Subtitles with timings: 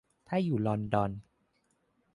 [0.27, 1.11] ถ้าอยู่ลอนดอน